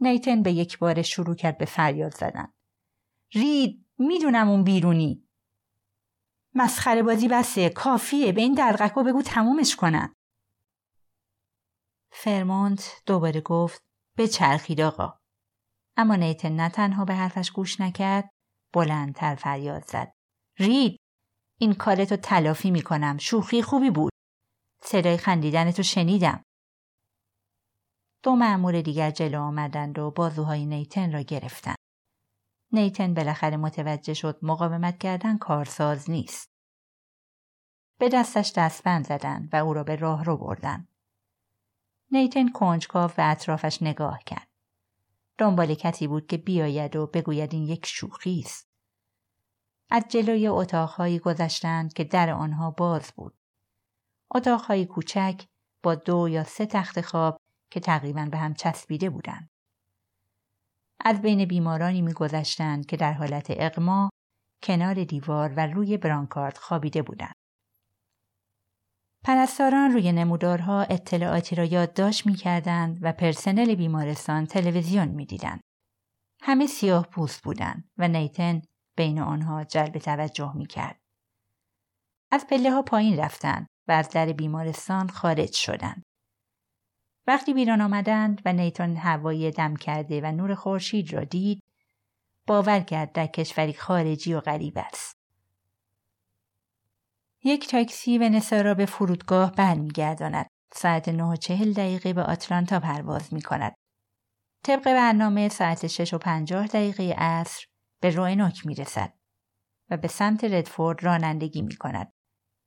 نیتن 0.00 0.42
به 0.42 0.52
یک 0.52 0.78
بار 0.78 1.02
شروع 1.02 1.34
کرد 1.34 1.58
به 1.58 1.64
فریاد 1.64 2.14
زدن. 2.14 2.52
رید 3.32 3.86
می‌دونم 3.98 4.48
اون 4.48 4.64
بیرونی. 4.64 5.25
مسخره 6.56 7.02
بازی 7.02 7.28
بسه 7.28 7.68
کافیه 7.68 8.32
به 8.32 8.40
این 8.40 8.54
درقکو 8.54 9.02
بگو 9.02 9.22
تمومش 9.22 9.76
کنن. 9.76 10.14
فرمونت 12.12 13.02
دوباره 13.06 13.40
گفت 13.40 13.82
بچرخید 14.18 14.80
آقا. 14.80 15.18
اما 15.96 16.16
نیتن 16.16 16.52
نه 16.52 16.68
تنها 16.68 17.04
به 17.04 17.14
حرفش 17.14 17.50
گوش 17.50 17.80
نکرد 17.80 18.30
بلندتر 18.74 19.34
فریاد 19.34 19.84
زد. 19.84 20.12
رید 20.58 21.00
این 21.58 21.74
کارتو 21.74 22.16
تلافی 22.16 22.70
می‌کنم. 22.70 23.18
شوخی 23.18 23.62
خوبی 23.62 23.90
بود. 23.90 24.12
صدای 24.82 25.16
خندیدنتو 25.16 25.82
شنیدم. 25.82 26.42
دو 28.22 28.36
معمور 28.36 28.80
دیگر 28.80 29.10
جلو 29.10 29.40
آمدند 29.40 29.98
و 29.98 30.10
بازوهای 30.10 30.66
نیتن 30.66 31.12
را 31.12 31.20
گرفتند. 31.20 31.76
نیتن 32.76 33.14
بالاخره 33.14 33.56
متوجه 33.56 34.14
شد 34.14 34.38
مقاومت 34.42 34.98
کردن 34.98 35.38
کارساز 35.38 36.10
نیست. 36.10 36.50
به 37.98 38.08
دستش 38.08 38.52
دستبند 38.56 39.06
زدند 39.06 39.48
و 39.52 39.56
او 39.56 39.74
را 39.74 39.84
به 39.84 39.96
راه 39.96 40.24
رو 40.24 40.36
بردن. 40.36 40.88
نیتن 42.10 42.48
کنجکاو 42.48 43.10
و 43.10 43.30
اطرافش 43.30 43.82
نگاه 43.82 44.22
کرد. 44.26 44.48
دنبال 45.38 45.74
کسی 45.74 46.06
بود 46.06 46.26
که 46.26 46.36
بیاید 46.36 46.96
و 46.96 47.06
بگوید 47.06 47.54
این 47.54 47.62
یک 47.62 47.86
شوخی 47.86 48.42
است. 48.44 48.68
از 49.90 50.04
جلوی 50.08 50.48
اتاقهایی 50.48 51.18
گذشتند 51.18 51.92
که 51.92 52.04
در 52.04 52.30
آنها 52.30 52.70
باز 52.70 53.12
بود. 53.16 53.38
اتاقهایی 54.34 54.86
کوچک 54.86 55.44
با 55.82 55.94
دو 55.94 56.28
یا 56.28 56.44
سه 56.44 56.66
تخت 56.66 57.00
خواب 57.00 57.40
که 57.70 57.80
تقریبا 57.80 58.28
به 58.30 58.36
هم 58.36 58.54
چسبیده 58.54 59.10
بودند. 59.10 59.50
از 61.00 61.22
بین 61.22 61.44
بیمارانی 61.44 62.02
میگذشتند 62.02 62.86
که 62.86 62.96
در 62.96 63.12
حالت 63.12 63.46
اقما 63.48 64.10
کنار 64.62 65.04
دیوار 65.04 65.52
و 65.56 65.66
روی 65.66 65.96
برانکارد 65.96 66.58
خوابیده 66.58 67.02
بودند. 67.02 67.34
پرستاران 69.24 69.92
روی 69.92 70.12
نمودارها 70.12 70.82
اطلاعاتی 70.82 71.56
را 71.56 71.64
یادداشت 71.64 72.26
می‌کردند 72.26 72.98
و 73.02 73.12
پرسنل 73.12 73.74
بیمارستان 73.74 74.46
تلویزیون 74.46 75.08
می‌دیدند. 75.08 75.60
همه 76.42 76.66
سیاه 76.66 77.06
پوست 77.06 77.42
بودند 77.42 77.90
و 77.98 78.08
نیتن 78.08 78.62
بین 78.96 79.18
آنها 79.18 79.64
جلب 79.64 79.98
توجه 79.98 80.56
می‌کرد. 80.56 80.98
از 82.32 82.46
پله 82.50 82.70
ها 82.70 82.82
پایین 82.82 83.18
رفتند 83.18 83.66
و 83.88 83.92
از 83.92 84.10
در 84.10 84.32
بیمارستان 84.32 85.08
خارج 85.08 85.52
شدند. 85.52 86.02
وقتی 87.26 87.54
بیرون 87.54 87.80
آمدند 87.80 88.42
و 88.44 88.52
نیتون 88.52 88.96
هوای 88.96 89.50
دم 89.50 89.76
کرده 89.76 90.20
و 90.20 90.32
نور 90.32 90.54
خورشید 90.54 91.12
را 91.12 91.24
دید، 91.24 91.62
باور 92.46 92.80
کرد 92.80 93.12
در 93.12 93.26
کشوری 93.26 93.74
خارجی 93.74 94.34
و 94.34 94.40
غریب 94.40 94.78
است. 94.78 95.16
یک 97.44 97.68
تاکسی 97.68 98.18
ونسا 98.18 98.60
را 98.60 98.74
به 98.74 98.86
فرودگاه 98.86 99.52
برمیگرداند. 99.52 100.46
ساعت 100.72 101.08
نه 101.08 101.36
چهل 101.36 101.72
دقیقه 101.72 102.12
به 102.12 102.22
آتلانتا 102.22 102.80
پرواز 102.80 103.34
می 103.34 103.42
کند. 103.42 103.74
طبق 104.62 104.84
برنامه 104.84 105.48
ساعت 105.48 105.86
شش 105.86 106.14
و 106.14 106.18
پنجاه 106.18 106.66
دقیقه 106.66 107.14
عصر 107.18 107.66
به 108.00 108.10
روینوک 108.10 108.66
می 108.66 108.74
رسد 108.74 109.12
و 109.90 109.96
به 109.96 110.08
سمت 110.08 110.44
ردفورد 110.44 111.04
رانندگی 111.04 111.62
می 111.62 111.76
کند 111.76 112.12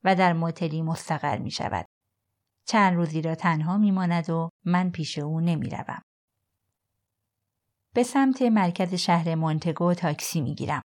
و 0.03 0.15
در 0.15 0.33
موتلی 0.33 0.81
مستقر 0.81 1.37
می 1.37 1.51
شود. 1.51 1.85
چند 2.69 2.95
روزی 2.95 3.21
را 3.21 3.35
تنها 3.35 3.77
می 3.77 3.91
ماند 3.91 4.29
و 4.29 4.49
من 4.65 4.89
پیش 4.89 5.19
او 5.19 5.39
نمی 5.39 5.69
روم. 5.69 6.01
به 7.93 8.03
سمت 8.03 8.41
مرکز 8.41 8.93
شهر 8.93 9.35
مونتگو 9.35 9.93
تاکسی 9.93 10.41
می 10.41 10.55
گیرم. 10.55 10.81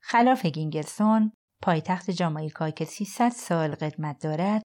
خلاف 0.00 0.46
گینگرسون 0.46 1.32
پایتخت 1.62 2.10
جامایکا 2.10 2.70
که 2.70 2.84
300 2.84 3.28
سال 3.28 3.74
قدمت 3.74 4.22
دارد 4.22 4.62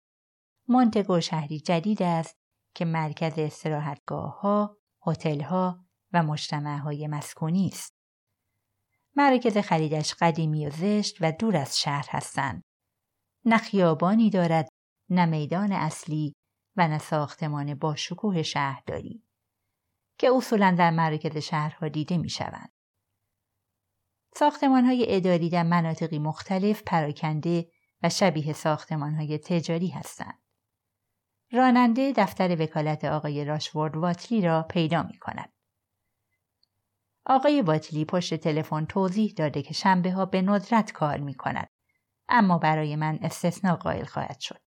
مونتگو 0.69 1.21
شهری 1.21 1.61
جدید 1.61 2.03
است 2.03 2.35
که 2.75 2.85
مرکز 2.85 3.39
استراحتگاه 3.39 4.41
ها، 4.41 4.77
هتل 5.07 5.41
ها 5.41 5.85
و 6.13 6.23
مجتمع 6.23 6.79
های 6.79 7.07
مسکونی 7.07 7.67
است. 7.67 7.93
مراکز 9.17 9.59
خریدش 9.59 10.15
قدیمی 10.15 10.67
و 10.67 10.71
زشت 10.71 11.17
و 11.21 11.33
دور 11.33 11.57
از 11.57 11.79
شهر 11.79 12.07
هستند. 12.11 12.63
نه 13.45 13.59
خیابانی 13.59 14.31
دارد، 14.31 14.69
نه 15.11 15.27
میدان 15.27 15.73
اصلی 15.73 16.35
و 16.77 16.89
نه 16.89 16.99
ساختمان 16.99 17.75
با 17.75 17.95
شکوه 17.95 18.43
شهرداری 18.43 19.23
که 20.19 20.31
اصولا 20.35 20.75
در 20.79 20.91
مراکز 20.91 21.37
شهرها 21.37 21.89
دیده 21.89 22.19
می 22.19 22.31
شوند. 22.31 22.73
ساختمان 24.35 24.85
های 24.85 25.07
اداری 25.09 25.51
در 25.51 25.63
مناطقی 25.63 26.19
مختلف 26.19 26.83
پراکنده 26.83 27.69
و 28.03 28.09
شبیه 28.09 28.53
ساختمان 28.53 29.15
های 29.15 29.39
تجاری 29.39 29.89
هستند. 29.89 30.43
راننده 31.53 32.13
دفتر 32.17 32.63
وکالت 32.63 33.05
آقای 33.05 33.45
راشورد 33.45 33.97
واتلی 33.97 34.41
را 34.41 34.63
پیدا 34.63 35.03
می 35.03 35.19
کند. 35.19 35.53
آقای 37.27 37.63
واتلی 37.63 38.05
پشت 38.05 38.35
تلفن 38.35 38.85
توضیح 38.85 39.35
داده 39.37 39.63
که 39.63 39.75
شنبه 39.75 40.13
ها 40.13 40.27
به 40.27 40.43
ندرت 40.43 40.93
کار 40.93 41.19
می 41.19 41.35
کند. 41.35 41.69
اما 42.29 42.59
برای 42.59 42.97
من 42.97 43.19
استثناء 43.23 43.77
قائل 43.77 44.05
خواهد 44.05 44.41
شد. 44.41 44.62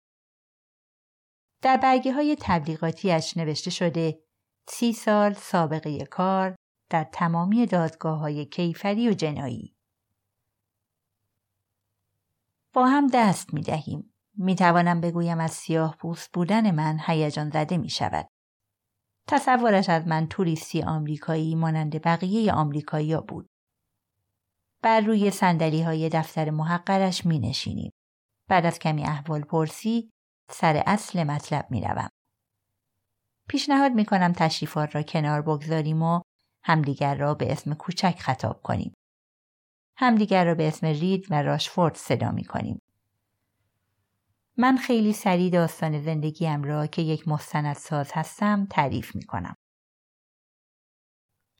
در 1.63 1.77
برگه 1.77 2.13
های 2.13 2.37
تبلیغاتیش 2.41 3.37
نوشته 3.37 3.71
شده 3.71 4.19
سی 4.69 4.93
سال 4.93 5.33
سابقه 5.33 6.05
کار 6.05 6.55
در 6.89 7.03
تمامی 7.03 7.65
دادگاه 7.65 8.19
های 8.19 8.45
کیفری 8.45 9.09
و 9.09 9.13
جنایی. 9.13 9.75
با 12.73 12.87
هم 12.87 13.07
دست 13.07 13.53
می 13.53 13.61
دهیم. 13.61 14.13
می 14.37 14.55
توانم 14.55 15.01
بگویم 15.01 15.39
از 15.39 15.51
سیاه 15.51 15.95
پوست 15.97 16.31
بودن 16.31 16.71
من 16.71 16.99
هیجان 17.05 17.49
زده 17.49 17.77
می 17.77 17.89
شود. 17.89 18.27
تصورش 19.27 19.89
از 19.89 20.07
من 20.07 20.27
توریستی 20.27 20.81
آمریکایی 20.81 21.55
مانند 21.55 22.01
بقیه 22.01 22.53
آمریکایی 22.53 23.17
بود. 23.17 23.49
بر 24.81 25.01
روی 25.01 25.31
سندلی 25.31 25.81
های 25.81 26.09
دفتر 26.09 26.49
محقرش 26.49 27.25
می 27.25 27.39
نشینیم. 27.39 27.91
بعد 28.49 28.65
از 28.65 28.79
کمی 28.79 29.03
احوال 29.03 29.41
پرسی 29.41 30.12
سر 30.49 30.83
اصل 30.85 31.23
مطلب 31.23 31.67
می 31.69 31.81
روم. 31.81 32.09
پیشنهاد 33.47 33.91
می 33.91 34.05
کنم 34.05 34.33
تشریفات 34.33 34.95
را 34.95 35.03
کنار 35.03 35.41
بگذاریم 35.41 36.01
و 36.01 36.21
همدیگر 36.63 37.15
را 37.15 37.33
به 37.33 37.51
اسم 37.51 37.73
کوچک 37.73 38.15
خطاب 38.19 38.61
کنیم. 38.61 38.93
همدیگر 39.97 40.45
را 40.45 40.55
به 40.55 40.67
اسم 40.67 40.87
رید 40.87 41.27
و 41.29 41.41
راشفورد 41.41 41.95
صدا 41.95 42.31
می 42.31 42.43
کنیم. 42.43 42.79
من 44.57 44.77
خیلی 44.77 45.13
سریع 45.13 45.49
داستان 45.49 46.01
زندگیم 46.01 46.63
را 46.63 46.87
که 46.87 47.01
یک 47.01 47.23
ساز 47.75 48.11
هستم 48.13 48.67
تعریف 48.69 49.15
می 49.15 49.23
کنم. 49.23 49.55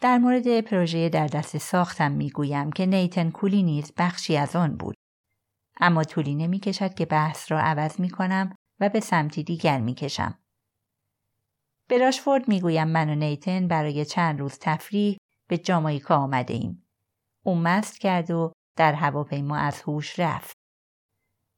در 0.02 0.18
مورد 0.18 0.62
پروژه 0.62 1.10
در 1.10 1.28
دست 1.28 1.58
ساختم 1.58 2.12
می 2.12 2.30
گویم 2.30 2.72
که 2.72 2.86
نیتن 2.86 3.32
کولی 3.32 3.64
نیز 3.64 3.92
بخشی 3.98 4.38
از 4.38 4.56
آن 4.56 4.78
بود. 4.78 4.96
اما 5.80 6.04
طولی 6.04 6.36
نمی 6.36 6.60
کشد 6.60 6.94
که 6.94 7.06
بحث 7.06 7.52
را 7.52 7.60
عوض 7.60 8.00
می 8.00 8.10
کنم 8.10 8.56
و 8.80 8.90
به 8.90 9.00
سمتی 9.00 9.44
دیگر 9.44 9.80
می 9.80 9.94
کشم. 9.94 10.40
به 11.88 11.98
راشفورد 11.98 12.48
می 12.48 12.62
گویم 12.62 12.88
من 12.88 13.10
و 13.10 13.16
نیتن 13.16 13.68
برای 13.68 14.06
چند 14.06 14.40
روز 14.40 14.58
تفریح 14.62 15.18
به 15.48 15.58
جامایکا 15.58 16.16
آمده 16.16 16.54
ایم. 16.54 16.88
او 17.44 17.56
مست 17.56 18.00
کرد 18.00 18.32
و 18.32 18.52
در 18.76 18.94
هواپیما 18.94 19.58
از 19.58 19.82
هوش 19.82 20.20
رفت. 20.20 20.58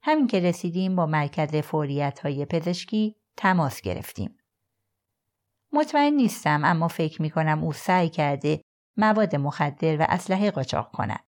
همین 0.04 0.28
که 0.28 0.40
رسیدیم 0.40 0.96
با 0.96 1.06
مرکز 1.06 1.56
فوریت 1.56 2.20
های 2.20 2.46
پزشکی 2.46 3.16
تماس 3.38 3.82
گرفتیم. 3.82 4.38
مطمئن 5.74 6.14
نیستم 6.14 6.62
اما 6.66 6.88
فکر 6.88 7.22
می 7.22 7.30
کنم 7.30 7.64
او 7.64 7.74
سعی 7.74 8.10
کرده 8.10 8.62
مواد 8.98 9.36
مخدر 9.36 10.02
و 10.02 10.06
اسلحه 10.10 10.52
قاچاق 10.52 10.92
کند. 10.92 11.26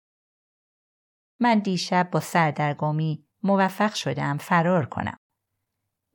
من 1.40 1.60
دیشب 1.60 2.10
با 2.12 2.20
سردرگمی 2.20 3.26
موفق 3.44 3.94
شدم 3.94 4.38
فرار 4.38 4.86
کنم. 4.86 5.18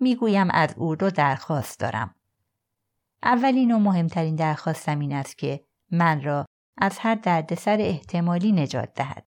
می‌گویم 0.00 0.50
از 0.50 0.74
او 0.76 0.94
رو 0.94 1.10
درخواست 1.10 1.80
دارم. 1.80 2.14
اولین 3.22 3.72
و 3.72 3.78
مهمترین 3.78 4.36
درخواستم 4.36 4.98
این 4.98 5.12
است 5.12 5.38
که 5.38 5.64
من 5.90 6.22
را 6.22 6.46
از 6.78 6.98
هر 6.98 7.14
دردسر 7.14 7.76
احتمالی 7.80 8.52
نجات 8.52 8.94
دهد. 8.94 9.26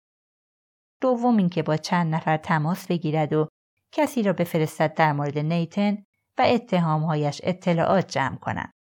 دوم 1.01 1.38
اینکه 1.38 1.63
با 1.63 1.77
چند 1.77 2.15
نفر 2.15 2.38
تماس 2.38 2.88
بگیرد 2.88 3.34
و 3.34 3.48
کسی 3.91 4.24
را 4.24 4.34
بفرستد 4.34 4.94
در 4.94 5.13
مورد 5.13 5.38
نیتن 5.38 5.98
و 6.38 6.41
اتهامهایش 6.41 7.41
اطلاعات 7.44 8.08
جمع 8.08 8.36
کند. 8.36 8.74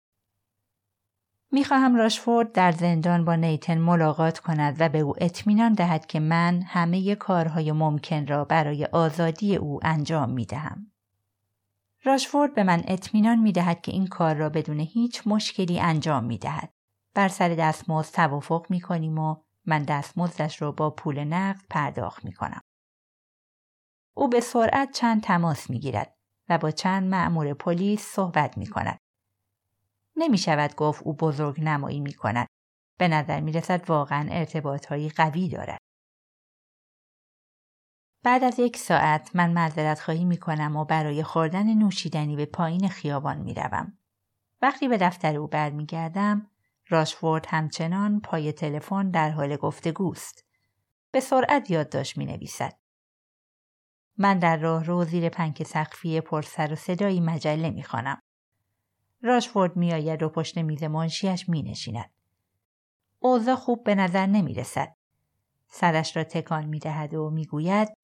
می‌خواهم 1.52 1.96
راشفورد 1.96 2.52
در 2.52 2.72
زندان 2.72 3.24
با 3.24 3.34
نیتن 3.36 3.78
ملاقات 3.78 4.38
کند 4.38 4.76
و 4.80 4.88
به 4.88 4.98
او 4.98 5.14
اطمینان 5.18 5.72
دهد 5.72 6.06
که 6.06 6.20
من 6.20 6.62
همه 6.62 7.14
کارهای 7.14 7.72
ممکن 7.72 8.26
را 8.26 8.44
برای 8.44 8.84
آزادی 8.84 9.56
او 9.56 9.80
انجام 9.82 10.30
می 10.30 10.46
دهم. 10.46 10.92
راشفورد 12.08 12.54
به 12.54 12.64
من 12.64 12.82
اطمینان 12.86 13.38
می 13.38 13.52
دهد 13.52 13.80
که 13.80 13.92
این 13.92 14.06
کار 14.06 14.34
را 14.34 14.48
بدون 14.48 14.80
هیچ 14.80 15.22
مشکلی 15.26 15.80
انجام 15.80 16.24
می 16.24 16.38
دهد. 16.38 16.72
بر 17.14 17.28
سر 17.28 17.48
دستمزد 17.48 18.14
توافق 18.14 18.66
می 18.70 18.80
کنیم 18.80 19.18
و 19.18 19.36
من 19.66 19.82
دستمزدش 19.82 20.62
را 20.62 20.72
با 20.72 20.90
پول 20.90 21.24
نقد 21.24 21.60
پرداخت 21.70 22.24
می 22.24 22.32
کنم. 22.32 22.60
او 24.16 24.28
به 24.28 24.40
سرعت 24.40 24.92
چند 24.92 25.22
تماس 25.22 25.70
می 25.70 25.78
گیرد 25.80 26.14
و 26.48 26.58
با 26.58 26.70
چند 26.70 27.10
مأمور 27.10 27.54
پلیس 27.54 28.06
صحبت 28.06 28.58
می 28.58 28.66
کند. 28.66 28.98
نمی 30.16 30.38
شود 30.38 30.74
گفت 30.74 31.02
او 31.02 31.14
بزرگ 31.14 31.60
نمایی 31.60 32.00
می 32.00 32.12
کند. 32.12 32.46
به 32.98 33.08
نظر 33.08 33.40
می 33.40 33.52
رسد 33.52 33.90
واقعا 33.90 34.28
ارتباط 34.30 34.92
قوی 35.16 35.48
دارد. 35.48 35.78
بعد 38.22 38.44
از 38.44 38.58
یک 38.58 38.76
ساعت 38.76 39.30
من 39.34 39.52
معذرت 39.52 40.00
خواهی 40.00 40.24
می 40.24 40.36
کنم 40.36 40.76
و 40.76 40.84
برای 40.84 41.22
خوردن 41.22 41.74
نوشیدنی 41.74 42.36
به 42.36 42.46
پایین 42.46 42.88
خیابان 42.88 43.38
می 43.38 43.54
روم. 43.54 43.98
وقتی 44.62 44.88
به 44.88 44.96
دفتر 44.96 45.36
او 45.36 45.46
برمیگردم 45.46 46.50
راشفورد 46.88 47.46
همچنان 47.48 48.20
پای 48.20 48.52
تلفن 48.52 49.10
در 49.10 49.30
حال 49.30 49.56
گفتگوست. 49.56 50.44
به 51.10 51.20
سرعت 51.20 51.70
یادداشت 51.70 52.18
می 52.18 52.26
نویسد. 52.26 52.78
من 54.16 54.38
در 54.38 54.56
راه 54.56 54.84
رو 54.84 55.04
زیر 55.04 55.28
پنک 55.28 55.62
سقفی 55.62 56.20
پرسر 56.20 56.72
و 56.72 56.76
صدایی 56.76 57.20
مجله 57.20 57.70
می 57.70 57.82
خانم. 57.82 58.22
راشفورد 59.22 59.76
میآید 59.76 60.22
و 60.22 60.28
پشت 60.28 60.58
میز 60.58 60.82
منشیش 60.82 61.48
می 61.48 61.62
نشیند. 61.62 62.10
اوضاع 63.18 63.54
خوب 63.54 63.84
به 63.84 63.94
نظر 63.94 64.26
نمی 64.26 64.54
رسد. 64.54 64.94
سرش 65.68 66.16
را 66.16 66.24
تکان 66.24 66.64
می 66.64 66.78
دهد 66.78 67.14
و 67.14 67.30
می 67.30 67.46
گوید 67.46 67.97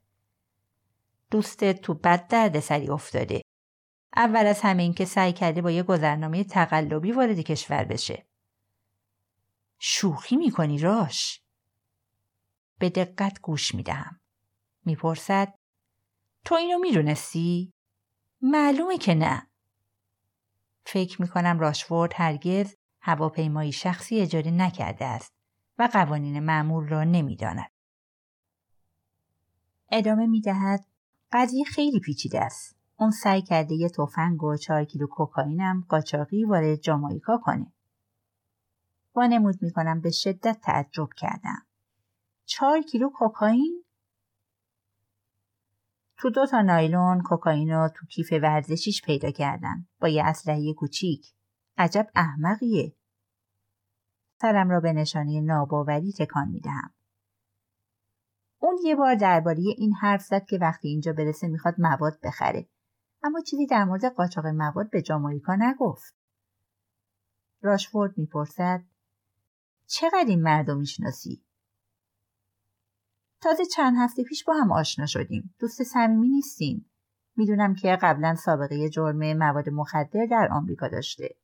دوستت 1.35 1.81
تو 1.81 1.95
بد 1.95 2.29
درد 2.29 2.61
سری 2.61 2.89
افتاده. 2.89 3.43
اول 4.17 4.47
از 4.47 4.61
همه 4.61 4.83
این 4.83 4.95
که 4.95 5.05
سعی 5.05 5.33
کرده 5.33 5.63
با 5.63 5.71
یه 5.71 5.83
گذرنامه 5.83 6.45
تقلبی 6.45 7.13
وارد 7.13 7.41
کشور 7.41 7.85
بشه. 7.85 8.27
شوخی 9.79 10.37
می‌کنی 10.37 10.79
راش؟ 10.79 11.43
به 12.79 12.91
دقت 12.91 13.41
گوش 13.41 13.75
می‌دهم. 13.75 14.21
می‌پرسد 14.85 15.55
تو 16.45 16.55
اینو 16.55 16.79
می‌دونستی؟ 16.79 17.73
معلومه 18.43 18.99
که 18.99 19.15
نه. 19.15 19.47
فکر 20.87 21.23
می‌کنم 21.23 21.61
راشفورد 21.61 22.13
هرگز 22.15 22.75
هواپیمایی 23.01 23.73
شخصی 23.73 24.21
اجاره 24.21 24.51
نکرده 24.51 25.05
است 25.05 25.33
و 25.79 25.89
قوانین 25.93 26.41
معمول 26.41 26.89
را 26.89 27.05
نمی‌داند. 27.05 27.71
ادامه 29.93 30.27
می‌دهد 30.27 30.94
قضیه 31.35 31.65
خیلی 31.65 32.01
پیچیده 32.01 32.41
است. 32.41 32.77
اون 32.97 33.11
سعی 33.11 33.43
کرده 33.43 33.75
یه 33.75 33.89
تفنگ 33.89 34.43
و 34.43 34.57
چهار 34.57 34.85
کیلو 34.85 35.07
کوکائینم 35.07 35.85
قاچاقی 35.89 36.45
وارد 36.45 36.75
جامایکا 36.75 37.39
کنه. 37.39 37.73
وانمود 39.15 39.63
می‌کنم 39.63 40.01
به 40.01 40.11
شدت 40.11 40.61
تعجب 40.63 41.09
کردم. 41.17 41.67
چهار 42.45 42.83
کیلو 42.83 43.11
کوکائین؟ 43.11 43.85
تو 46.17 46.31
دو 46.31 46.47
تا 46.47 46.61
نایلون 46.61 47.23
کوکائین 47.23 47.71
رو 47.71 47.89
تو 47.95 48.07
کیف 48.07 48.33
ورزشیش 48.33 49.03
پیدا 49.03 49.31
کردن 49.31 49.87
با 50.01 50.09
یه 50.09 50.25
اسلحه 50.25 50.75
کوچیک. 50.75 51.27
عجب 51.79 52.07
احمقیه. 52.15 52.93
سرم 54.41 54.71
را 54.71 54.81
به 54.81 54.93
نشانه 54.93 55.41
ناباوری 55.41 56.13
تکان 56.13 56.49
می‌دهم. 56.49 56.94
اون 58.75 58.87
یه 58.87 58.97
بار 58.97 59.15
درباره 59.15 59.59
این 59.59 59.93
حرف 59.93 60.23
زد 60.23 60.45
که 60.45 60.59
وقتی 60.59 60.89
اینجا 60.89 61.13
برسه 61.13 61.49
می‌خواد 61.49 61.75
مواد 61.79 62.21
بخره. 62.23 62.69
اما 63.23 63.41
چیزی 63.41 63.67
در 63.67 63.85
مورد 63.85 64.05
قاچاق 64.05 64.47
مواد 64.47 64.91
به 64.91 65.03
جامایکا 65.03 65.57
نگفت. 65.57 66.15
راشفورد 67.63 68.19
می‌پرسد 68.19 68.85
چقدر 69.87 70.25
این 70.29 70.43
مرد 70.43 70.71
رو 70.71 70.79
می‌شناسی؟ 70.79 71.45
تازه 73.41 73.65
چند 73.65 73.95
هفته 73.99 74.25
پیش 74.25 74.45
با 74.45 74.55
هم 74.55 74.73
آشنا 74.73 75.07
شدیم. 75.07 75.55
دوست 75.59 75.83
صمیمی 75.83 76.29
نیستیم. 76.29 76.91
می‌دونم 77.37 77.75
که 77.75 77.99
قبلا 78.03 78.35
سابقه 78.35 78.89
جرم 78.89 79.37
مواد 79.37 79.69
مخدر 79.69 80.27
در 80.31 80.49
آمریکا 80.53 80.89
داشته. 80.89 81.37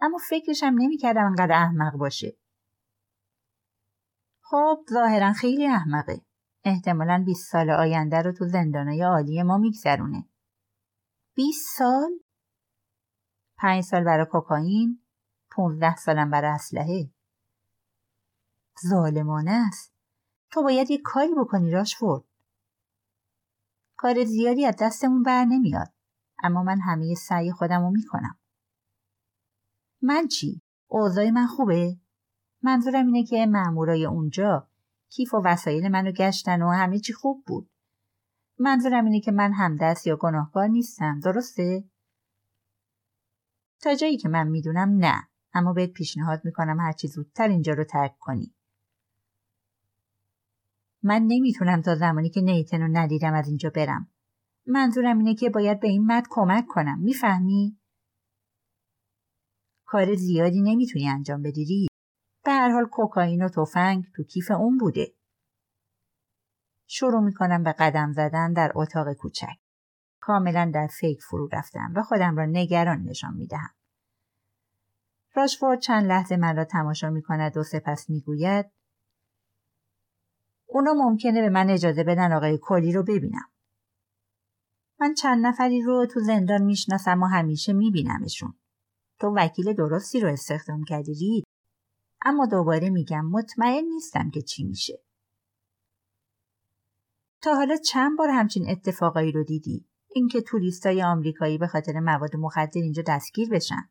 اما 0.00 0.18
فکرشم 0.28 0.74
نمی‌کردم 0.78 1.24
انقدر 1.24 1.52
احمق 1.52 1.96
باشه. 1.96 2.36
خب 4.54 4.84
ظاهرا 4.90 5.32
خیلی 5.32 5.66
احمقه. 5.66 6.20
احتمالا 6.64 7.22
20 7.26 7.52
سال 7.52 7.70
آینده 7.70 8.22
رو 8.22 8.32
تو 8.32 8.48
زندانای 8.48 9.02
عالی 9.02 9.42
ما 9.42 9.58
میگذرونه. 9.58 10.28
20 11.34 11.78
سال؟ 11.78 12.10
5 13.58 13.84
سال 13.84 14.04
برای 14.04 14.26
کوکائین، 14.30 15.06
15 15.50 15.96
سالم 15.96 16.30
برای 16.30 16.50
اسلحه. 16.50 17.10
ظالمانه 18.86 19.64
است. 19.68 19.94
تو 20.50 20.62
باید 20.62 20.90
یک 20.90 21.00
کاری 21.04 21.34
بکنی 21.38 21.70
راشفورد. 21.70 22.24
کار 23.96 24.24
زیادی 24.24 24.66
از 24.66 24.76
دستمون 24.80 25.22
بر 25.22 25.44
نمیاد. 25.44 25.92
اما 26.42 26.62
من 26.62 26.80
همه 26.80 27.14
سعی 27.14 27.52
خودم 27.52 27.80
رو 27.80 27.90
می‌کنم. 27.90 28.38
من 30.02 30.28
چی؟ 30.28 30.62
اوضاع 30.86 31.30
من 31.30 31.46
خوبه؟ 31.46 32.03
منظورم 32.64 33.06
اینه 33.06 33.24
که 33.24 33.46
مامورای 33.46 34.04
اونجا 34.04 34.68
کیف 35.10 35.34
و 35.34 35.42
وسایل 35.44 35.88
منو 35.88 36.12
گشتن 36.12 36.62
و 36.62 36.70
همه 36.70 36.98
چی 36.98 37.12
خوب 37.12 37.44
بود. 37.46 37.70
منظورم 38.58 39.04
اینه 39.04 39.20
که 39.20 39.32
من 39.32 39.52
همدست 39.52 40.06
یا 40.06 40.16
گناهکار 40.16 40.68
نیستم. 40.68 41.20
درسته؟ 41.20 41.84
تا 43.80 43.94
جایی 43.94 44.16
که 44.16 44.28
من 44.28 44.48
می‌دونم 44.48 44.88
نه. 44.88 45.28
اما 45.54 45.72
بهت 45.72 45.90
پیشنهاد 45.90 46.40
می‌کنم 46.44 46.80
هرچی 46.80 47.08
زودتر 47.08 47.48
اینجا 47.48 47.72
رو 47.72 47.84
ترک 47.84 48.18
کنی. 48.18 48.54
من 51.02 51.22
نمی‌تونم 51.26 51.82
تا 51.82 51.94
زمانی 51.94 52.30
که 52.30 52.40
نیتن 52.40 52.80
رو 52.80 52.88
ندیدم 52.92 53.34
از 53.34 53.48
اینجا 53.48 53.70
برم. 53.70 54.08
منظورم 54.66 55.18
اینه 55.18 55.34
که 55.34 55.50
باید 55.50 55.80
به 55.80 55.88
این 55.88 56.06
مرد 56.06 56.24
کمک 56.30 56.66
کنم. 56.68 56.98
می‌فهمی؟ 56.98 57.78
کار 59.84 60.14
زیادی 60.14 60.60
نمی‌تونی 60.60 61.08
انجام 61.08 61.42
بدی 61.42 61.88
به 62.44 62.52
هر 62.52 62.70
حال 62.70 62.86
کوکائین 62.86 63.44
و 63.44 63.48
تفنگ 63.48 64.04
تو 64.16 64.22
کیف 64.22 64.50
اون 64.50 64.78
بوده. 64.78 65.14
شروع 66.86 67.20
می‌کنم 67.20 67.62
به 67.62 67.72
قدم 67.72 68.12
زدن 68.12 68.52
در 68.52 68.72
اتاق 68.74 69.12
کوچک. 69.12 69.56
کاملا 70.20 70.70
در 70.74 70.88
فکر 71.00 71.26
فرو 71.30 71.48
رفتم 71.52 71.92
و 71.96 72.02
خودم 72.02 72.36
را 72.36 72.46
نگران 72.46 73.02
نشان 73.02 73.34
می‌دهم. 73.34 73.74
راشفورد 75.34 75.80
چند 75.80 76.06
لحظه 76.06 76.36
من 76.36 76.56
را 76.56 76.64
تماشا 76.64 77.10
می 77.10 77.22
کند 77.22 77.56
و 77.56 77.62
سپس 77.62 78.10
می‌گوید 78.10 78.66
اونا 80.66 80.92
ممکنه 80.92 81.40
به 81.40 81.48
من 81.48 81.70
اجازه 81.70 82.04
بدن 82.04 82.32
آقای 82.32 82.58
کلی 82.62 82.92
رو 82.92 83.02
ببینم. 83.02 83.50
من 85.00 85.14
چند 85.14 85.46
نفری 85.46 85.82
رو 85.82 86.06
تو 86.06 86.20
زندان 86.20 86.62
می‌شناسم 86.62 87.22
و 87.22 87.26
همیشه 87.26 87.72
میبینمشون. 87.72 88.54
تو 89.20 89.34
وکیل 89.36 89.72
درستی 89.72 90.20
رو 90.20 90.28
استخدام 90.28 90.84
کردی. 90.84 91.44
اما 92.24 92.46
دوباره 92.46 92.90
میگم 92.90 93.26
مطمئن 93.26 93.84
نیستم 93.84 94.30
که 94.30 94.42
چی 94.42 94.64
میشه. 94.64 95.02
تا 97.40 97.54
حالا 97.54 97.76
چند 97.76 98.18
بار 98.18 98.28
همچین 98.30 98.70
اتفاقایی 98.70 99.32
رو 99.32 99.44
دیدی؟ 99.44 99.86
اینکه 100.14 100.40
توریستای 100.40 101.02
آمریکایی 101.02 101.58
به 101.58 101.66
خاطر 101.66 102.00
مواد 102.00 102.36
مخدر 102.36 102.80
اینجا 102.80 103.02
دستگیر 103.06 103.48
بشن. 103.50 103.90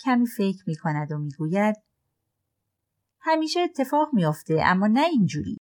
کمی 0.00 0.26
فکر 0.26 0.64
می 0.66 0.76
کند 0.76 1.12
و 1.12 1.18
می‌گوید 1.18 1.76
همیشه 3.20 3.60
اتفاق 3.60 4.08
میافته 4.12 4.60
اما 4.64 4.86
نه 4.86 5.04
اینجوری. 5.04 5.56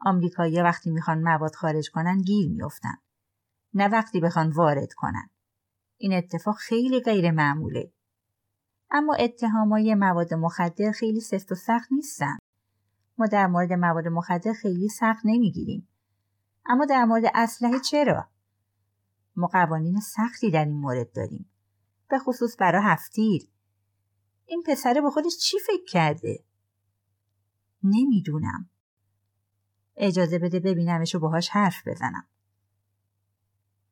آمریکایی 0.00 0.62
وقتی 0.62 0.90
می‌خوان 0.90 1.22
مواد 1.22 1.54
خارج 1.54 1.90
کنن 1.90 2.22
گیر 2.22 2.48
میافتن. 2.50 2.96
نه 3.74 3.88
وقتی 3.88 4.20
بخوان 4.20 4.50
وارد 4.50 4.92
کنن. 4.96 5.30
این 5.96 6.12
اتفاق 6.12 6.56
خیلی 6.56 7.00
غیر 7.00 7.30
معموله 7.30 7.92
اما 8.96 9.14
اتهامای 9.14 9.94
مواد 9.94 10.34
مخدر 10.34 10.92
خیلی 10.92 11.20
سفت 11.20 11.52
و 11.52 11.54
سخت 11.54 11.92
نیستن. 11.92 12.38
ما 13.18 13.26
در 13.26 13.46
مورد 13.46 13.72
مواد 13.72 14.08
مخدر 14.08 14.52
خیلی 14.52 14.88
سخت 14.88 15.20
نمی‌گیریم. 15.24 15.88
اما 16.66 16.84
در 16.84 17.04
مورد 17.04 17.24
اسلحه 17.34 17.80
چرا؟ 17.80 18.28
ما 19.36 19.46
قوانین 19.46 20.00
سختی 20.00 20.50
در 20.50 20.64
این 20.64 20.74
مورد 20.74 21.12
داریم. 21.12 21.50
به 22.10 22.18
خصوص 22.18 22.56
برای 22.58 22.82
هفتیر 22.84 23.48
این 24.46 24.62
پسره 24.66 25.00
به 25.00 25.10
خودش 25.10 25.36
چی 25.38 25.56
فکر 25.66 25.84
کرده؟ 25.88 26.44
نمی‌دونم. 27.82 28.70
اجازه 29.96 30.38
بده 30.38 30.60
ببینمش 30.60 31.14
و 31.14 31.18
باهاش 31.18 31.48
حرف 31.48 31.88
بزنم. 31.88 32.26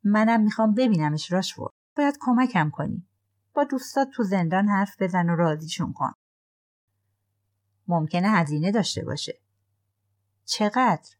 منم 0.04 0.40
می‌خوام 0.40 0.74
ببینمش 0.74 1.32
راشفورد. 1.32 1.72
باید 1.96 2.18
کمکم 2.20 2.70
کنی. 2.70 3.06
با 3.54 3.64
دوستات 3.64 4.08
تو 4.14 4.22
زندان 4.22 4.68
حرف 4.68 5.02
بزن 5.02 5.30
و 5.30 5.36
راضیشون 5.36 5.92
کن. 5.92 6.12
ممکنه 7.88 8.28
هزینه 8.30 8.70
داشته 8.70 9.04
باشه. 9.04 9.40
چقدر؟ 10.44 11.10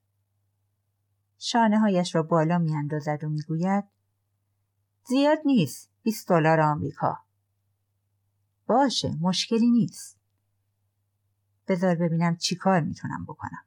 شانه 1.39 1.79
هایش 1.79 2.15
را 2.15 2.23
بالا 2.23 2.59
میاندازد 2.59 3.25
و 3.25 3.29
می‌گوید 3.29 3.85
زیاد 5.05 5.39
نیست 5.45 5.91
20 6.03 6.29
دلار 6.29 6.61
آمریکا. 6.61 7.19
باشه 8.67 9.17
مشکلی 9.21 9.71
نیست. 9.71 10.19
بذار 11.69 11.95
ببینم 11.95 12.37
چی 12.37 12.57
کار 12.57 12.81
می‌تونم 12.81 13.25
بکنم. 13.25 13.65